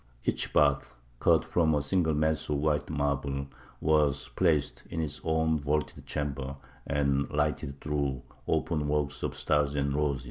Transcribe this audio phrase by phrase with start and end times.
[0.25, 3.45] Each bath, cut from a single mass of white marble,
[3.79, 6.55] was placed in its own vaulted chamber,
[6.87, 10.19] and lighted through openwork of stars and roses.